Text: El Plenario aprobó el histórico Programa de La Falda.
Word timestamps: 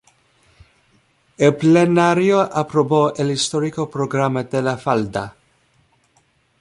El 1.37 1.55
Plenario 1.57 2.39
aprobó 2.41 3.13
el 3.13 3.29
histórico 3.29 3.87
Programa 3.87 4.43
de 4.45 4.61
La 4.63 4.75
Falda. 4.75 5.35